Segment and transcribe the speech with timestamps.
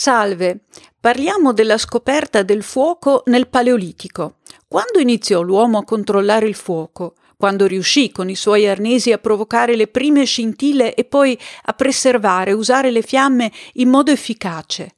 [0.00, 0.60] Salve,
[1.00, 4.36] parliamo della scoperta del fuoco nel Paleolitico.
[4.68, 7.14] Quando iniziò l'uomo a controllare il fuoco?
[7.36, 12.52] Quando riuscì con i suoi arnesi a provocare le prime scintille e poi a preservare,
[12.52, 14.94] usare le fiamme in modo efficace?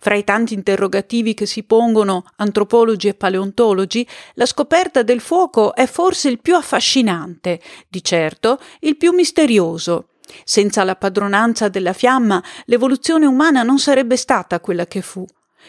[0.00, 5.86] Fra i tanti interrogativi che si pongono antropologi e paleontologi, la scoperta del fuoco è
[5.86, 10.08] forse il più affascinante, di certo il più misterioso.
[10.44, 15.26] Senza la padronanza della fiamma, l'evoluzione umana non sarebbe stata quella che fu.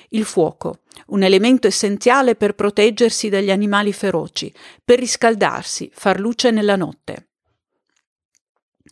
[0.09, 4.53] Il fuoco, un elemento essenziale per proteggersi dagli animali feroci,
[4.83, 7.27] per riscaldarsi, far luce nella notte.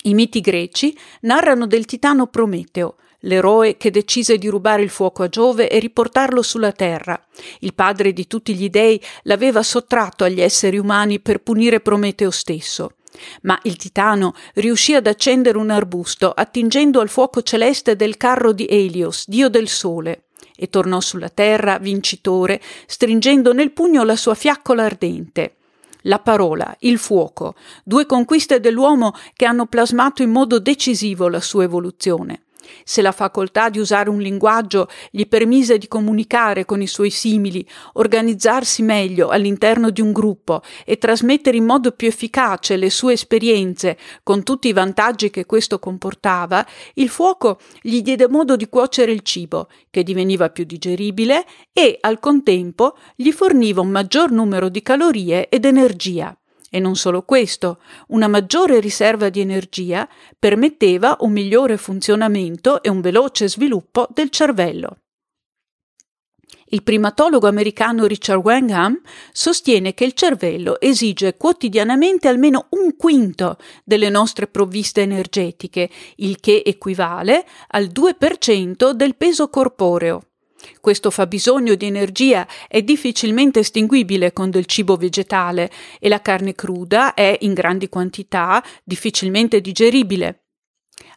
[0.04, 5.30] I miti greci narrano del titano Prometeo, l'eroe che decise di rubare il fuoco a
[5.30, 7.20] Giove e riportarlo sulla terra.
[7.60, 12.92] Il padre di tutti gli dei l'aveva sottratto agli esseri umani per punire Prometeo stesso.
[13.42, 18.68] Ma il titano riuscì ad accendere un arbusto attingendo al fuoco celeste del carro di
[18.70, 20.26] Elios, dio del sole,
[20.56, 25.56] e tornò sulla terra vincitore, stringendo nel pugno la sua fiaccola ardente.
[26.02, 31.64] La parola, il fuoco, due conquiste dell'uomo che hanno plasmato in modo decisivo la sua
[31.64, 32.44] evoluzione.
[32.84, 37.68] Se la facoltà di usare un linguaggio gli permise di comunicare con i suoi simili,
[37.94, 43.98] organizzarsi meglio all'interno di un gruppo e trasmettere in modo più efficace le sue esperienze
[44.24, 49.22] con tutti i vantaggi che questo comportava, il fuoco gli diede modo di cuocere il
[49.22, 55.50] cibo, che diveniva più digeribile e, al contempo, gli forniva un maggior numero di calorie
[55.50, 56.38] ed energia.
[56.70, 63.02] E non solo questo, una maggiore riserva di energia permetteva un migliore funzionamento e un
[63.02, 64.98] veloce sviluppo del cervello.
[66.70, 69.00] Il primatologo americano Richard Wangham
[69.32, 76.64] sostiene che il cervello esige quotidianamente almeno un quinto delle nostre provviste energetiche, il che
[76.66, 80.27] equivale al 2% del peso corporeo.
[80.82, 87.14] Questo fabbisogno di energia è difficilmente estinguibile con del cibo vegetale e la carne cruda
[87.14, 90.42] è in grandi quantità difficilmente digeribile.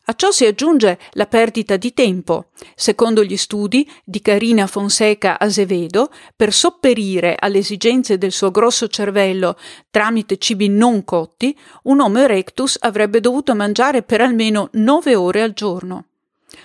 [0.06, 2.51] A ciò si aggiunge la perdita di tempo.
[2.75, 9.57] Secondo gli studi di Carina Fonseca Azevedo, per sopperire alle esigenze del suo grosso cervello
[9.89, 15.53] tramite cibi non cotti, un Homo erectus avrebbe dovuto mangiare per almeno nove ore al
[15.53, 16.09] giorno.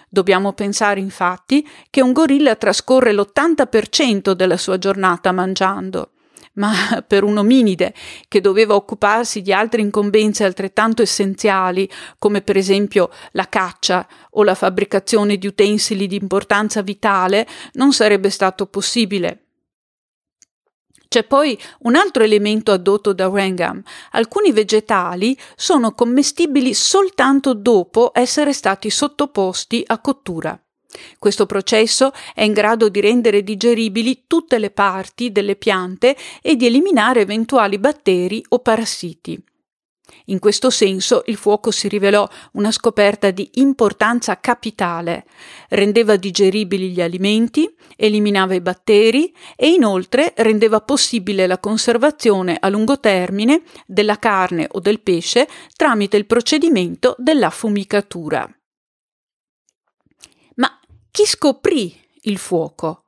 [0.09, 6.11] Dobbiamo pensare infatti che un gorilla trascorre l'80% della sua giornata mangiando.
[6.53, 6.73] Ma
[7.07, 7.93] per un ominide
[8.27, 14.55] che doveva occuparsi di altre incombenze altrettanto essenziali, come per esempio la caccia o la
[14.55, 19.44] fabbricazione di utensili di importanza vitale, non sarebbe stato possibile.
[21.15, 23.81] C'è poi un altro elemento addotto da Wrangham.
[24.11, 30.61] Alcuni vegetali sono commestibili soltanto dopo essere stati sottoposti a cottura.
[31.17, 36.65] Questo processo è in grado di rendere digeribili tutte le parti delle piante e di
[36.65, 39.41] eliminare eventuali batteri o parassiti.
[40.25, 45.25] In questo senso il fuoco si rivelò una scoperta di importanza capitale.
[45.69, 52.99] Rendeva digeribili gli alimenti, eliminava i batteri e inoltre rendeva possibile la conservazione a lungo
[52.99, 58.49] termine della carne o del pesce tramite il procedimento dell'affumicatura.
[60.55, 60.79] Ma
[61.11, 63.05] chi scoprì il fuoco?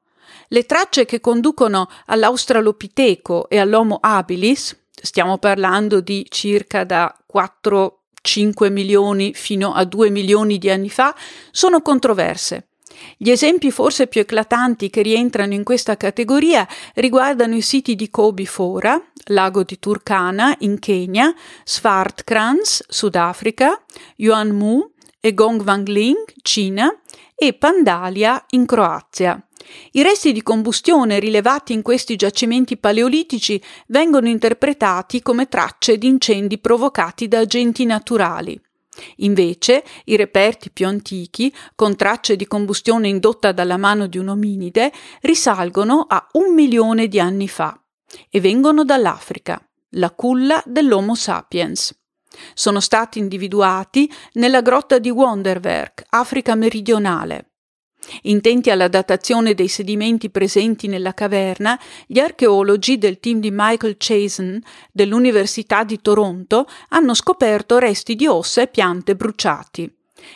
[0.49, 9.33] Le tracce che conducono all'Australopiteco e all'Homo habilis stiamo parlando di circa da 4-5 milioni
[9.33, 11.15] fino a 2 milioni di anni fa,
[11.51, 12.67] sono controverse.
[13.15, 18.45] Gli esempi forse più eclatanti che rientrano in questa categoria riguardano i siti di Kobe
[18.45, 21.33] Fora, lago di Turkana in Kenya,
[21.63, 23.83] Svartkrans, Sudafrica,
[24.15, 26.89] Yuanmu e Gongwangling, Cina
[27.35, 29.46] e Pandalia in Croazia.
[29.91, 36.57] I resti di combustione rilevati in questi giacimenti paleolitici vengono interpretati come tracce di incendi
[36.57, 38.59] provocati da agenti naturali.
[39.17, 44.91] Invece, i reperti più antichi, con tracce di combustione indotta dalla mano di un ominide,
[45.21, 47.79] risalgono a un milione di anni fa
[48.29, 49.61] e vengono dall'Africa,
[49.91, 51.95] la culla dell'Homo sapiens.
[52.53, 57.46] Sono stati individuati nella grotta di Wonderwerk, Africa meridionale.
[58.23, 64.61] Intenti alla datazione dei sedimenti presenti nella caverna, gli archeologi del team di Michael Chasen
[64.91, 69.91] dell'Università di Toronto hanno scoperto resti di ossa e piante bruciati.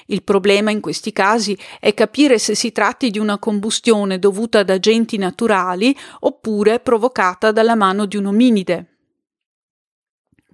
[0.08, 4.70] Il problema in questi casi è capire se si tratti di una combustione dovuta ad
[4.70, 8.91] agenti naturali oppure provocata dalla mano di un ominide.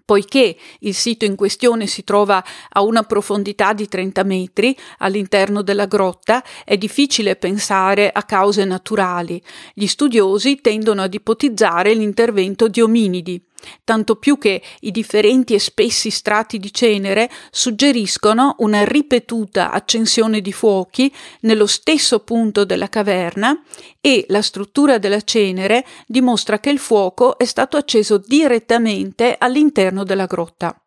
[0.07, 5.85] Poiché il sito in questione si trova a una profondità di 30 metri all'interno della
[5.85, 9.43] grotta, è difficile pensare a cause naturali.
[9.73, 13.46] Gli studiosi tendono ad ipotizzare l'intervento di ominidi,
[13.83, 20.53] tanto più che i differenti e spessi strati di cenere suggeriscono una ripetuta accensione di
[20.53, 23.61] fuochi nello stesso punto della caverna
[24.01, 30.25] e la struttura della cenere dimostra che il fuoco è stato acceso direttamente all'interno della
[30.25, 30.79] grotta.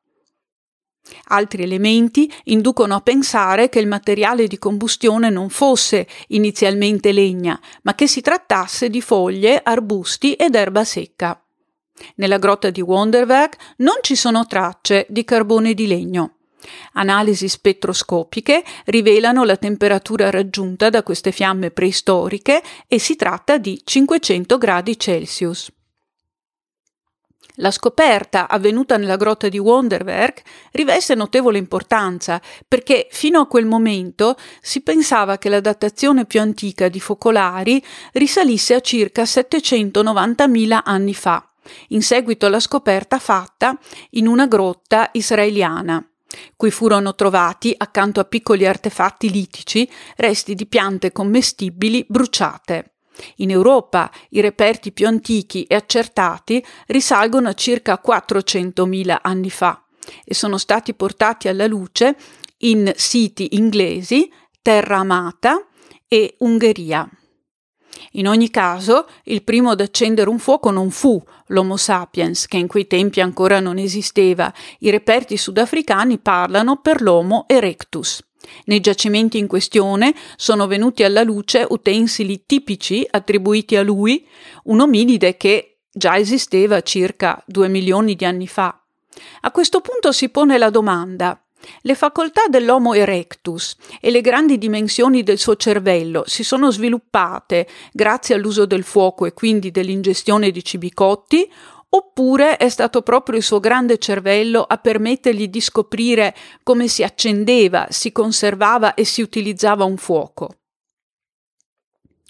[1.28, 7.94] Altri elementi inducono a pensare che il materiale di combustione non fosse inizialmente legna, ma
[7.94, 11.42] che si trattasse di foglie, arbusti ed erba secca.
[12.16, 16.34] Nella grotta di Wonderwerk non ci sono tracce di carbone di legno.
[16.94, 24.58] Analisi spettroscopiche rivelano la temperatura raggiunta da queste fiamme preistoriche e si tratta di 500
[24.58, 25.72] gradi Celsius.
[27.54, 30.42] La scoperta avvenuta nella grotta di Wonderwerk
[30.72, 36.88] riveste notevole importanza perché fino a quel momento si pensava che la datazione più antica
[36.88, 41.49] di focolari risalisse a circa 790.000 anni fa
[41.88, 43.78] in seguito alla scoperta fatta
[44.10, 46.04] in una grotta israeliana
[46.56, 52.92] cui furono trovati, accanto a piccoli artefatti litici, resti di piante commestibili bruciate.
[53.36, 59.84] In Europa i reperti più antichi e accertati risalgono a circa 400.000 anni fa
[60.24, 62.16] e sono stati portati alla luce
[62.58, 64.30] in siti inglesi,
[64.62, 65.66] Terra Amata
[66.08, 67.08] e Ungheria.
[68.12, 72.66] In ogni caso, il primo ad accendere un fuoco non fu l'Homo sapiens, che in
[72.66, 74.52] quei tempi ancora non esisteva.
[74.80, 78.22] I reperti sudafricani parlano per l'Homo erectus.
[78.64, 84.26] Nei giacimenti in questione sono venuti alla luce utensili tipici attribuiti a lui,
[84.64, 88.80] un ominide che già esisteva circa due milioni di anni fa.
[89.42, 91.40] A questo punto si pone la domanda
[91.82, 98.34] le facoltà dell'Homo erectus e le grandi dimensioni del suo cervello si sono sviluppate grazie
[98.34, 101.50] all'uso del fuoco e quindi dell'ingestione di cibi cotti,
[101.90, 107.86] oppure è stato proprio il suo grande cervello a permettergli di scoprire come si accendeva,
[107.90, 110.59] si conservava e si utilizzava un fuoco.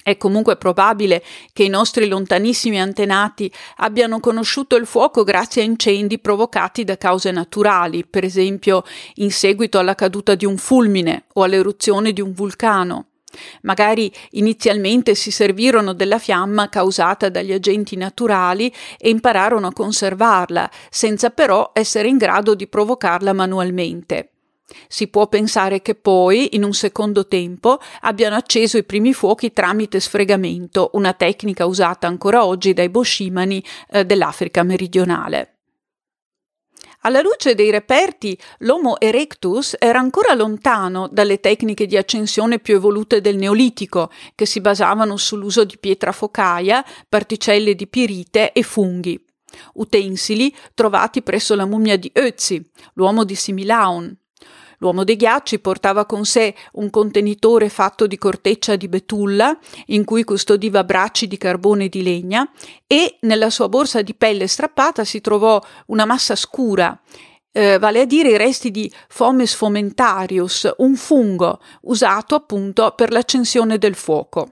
[0.03, 6.19] È comunque probabile che i nostri lontanissimi antenati abbiano conosciuto il fuoco grazie a incendi
[6.19, 8.83] provocati da cause naturali, per esempio
[9.17, 13.07] in seguito alla caduta di un fulmine o all'eruzione di un vulcano.
[13.63, 21.31] Magari inizialmente si servirono della fiamma causata dagli agenti naturali e impararono a conservarla, senza
[21.31, 24.31] però essere in grado di provocarla manualmente.
[24.89, 30.01] Si può pensare che poi, in un secondo tempo, abbiano acceso i primi fuochi tramite
[30.01, 35.55] sfregamento, una tecnica usata ancora oggi dai boschimani eh, dell'Africa meridionale.
[37.03, 43.23] Alla luce dei reperti, l'Homo erectus era ancora lontano dalle tecniche di accensione più evolute
[43.23, 49.19] del Neolitico, che si basavano sull'uso di pietra focaia, particelle di pirite e funghi.
[49.75, 54.15] Utensili trovati presso la mummia di Ötzi, l'uomo di Similaun,
[54.81, 59.57] L'uomo dei ghiacci portava con sé un contenitore fatto di corteccia di betulla,
[59.87, 62.51] in cui custodiva bracci di carbone di legna,
[62.87, 66.99] e nella sua borsa di pelle strappata si trovò una massa scura,
[67.53, 73.77] eh, vale a dire i resti di Fomes fomentarius, un fungo usato appunto per l'accensione
[73.77, 74.49] del fuoco.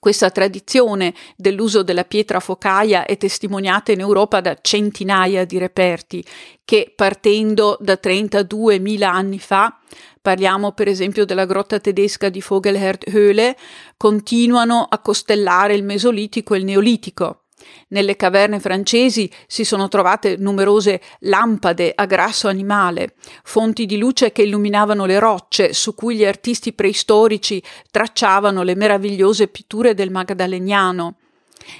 [0.00, 6.24] Questa tradizione dell'uso della pietra focaia è testimoniata in Europa da centinaia di reperti
[6.64, 9.78] che, partendo da 32.000 anni fa,
[10.22, 13.54] parliamo per esempio della grotta tedesca di Vogelherdhöhle,
[13.98, 17.39] continuano a costellare il Mesolitico e il Neolitico.
[17.88, 24.42] Nelle caverne francesi si sono trovate numerose lampade a grasso animale, fonti di luce che
[24.42, 31.16] illuminavano le rocce su cui gli artisti preistorici tracciavano le meravigliose pitture del Magdaleniano.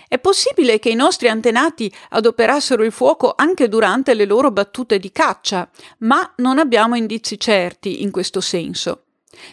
[0.07, 5.11] È possibile che i nostri antenati adoperassero il fuoco anche durante le loro battute di
[5.11, 5.69] caccia,
[5.99, 9.05] ma non abbiamo indizi certi in questo senso.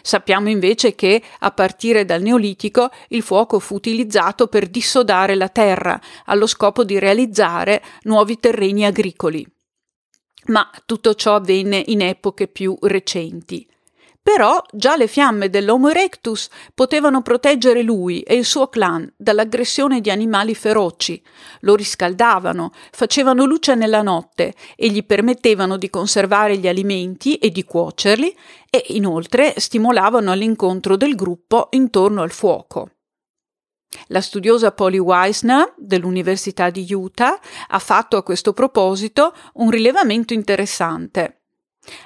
[0.02, 6.00] Sappiamo invece che, a partire dal Neolitico, il fuoco fu utilizzato per dissodare la terra,
[6.24, 9.46] allo scopo di realizzare nuovi terreni agricoli.
[10.46, 13.66] Ma tutto ciò avvenne in epoche più recenti.
[14.30, 20.10] Però già le fiamme dell'Homo erectus potevano proteggere lui e il suo clan dall'aggressione di
[20.10, 21.20] animali feroci,
[21.60, 27.64] lo riscaldavano, facevano luce nella notte e gli permettevano di conservare gli alimenti e di
[27.64, 28.36] cuocerli
[28.68, 32.90] e inoltre stimolavano l'incontro del gruppo intorno al fuoco.
[34.08, 41.37] La studiosa Polly Weisner dell'Università di Utah ha fatto a questo proposito un rilevamento interessante.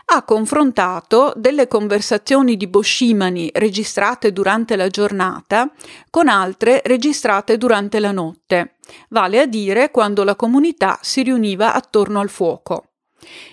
[0.07, 5.71] Ha confrontato delle conversazioni di Boschimani registrate durante la giornata
[6.11, 8.77] con altre registrate durante la notte,
[9.09, 12.87] vale a dire quando la comunità si riuniva attorno al fuoco.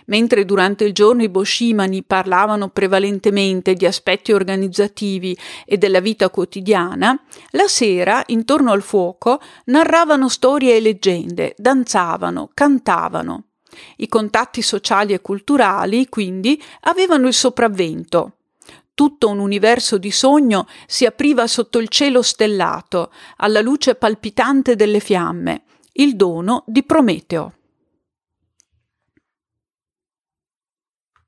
[0.06, 7.22] Mentre durante il giorno i Boschimani parlavano prevalentemente di aspetti organizzativi e della vita quotidiana,
[7.52, 13.49] la sera, intorno al fuoco, narravano storie e leggende, danzavano, cantavano.
[13.98, 18.34] I contatti sociali e culturali, quindi, avevano il sopravvento.
[18.94, 25.00] Tutto un universo di sogno si apriva sotto il cielo stellato, alla luce palpitante delle
[25.00, 27.54] fiamme, il dono di Prometeo.